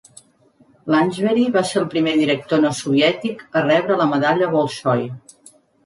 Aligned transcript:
Lanchbery 0.95 1.43
va 1.59 1.63
ser 1.73 1.77
el 1.83 1.87
primer 1.93 2.15
director 2.23 2.65
no 2.65 2.73
soviètic 2.81 3.47
a 3.51 3.65
rebre 3.71 4.03
la 4.05 4.13
Medalla 4.17 4.53
Bolshoi. 4.59 5.11